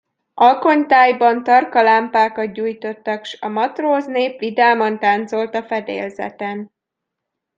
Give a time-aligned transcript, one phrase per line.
[0.33, 6.71] Alkonytájban tarka lámpákat gyújtottak, s a matróznép vidáman táncolt a fedélzeten.